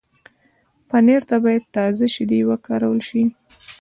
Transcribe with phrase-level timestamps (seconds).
[0.89, 3.21] پنېر ته باید تازه شیدې وکارول شي.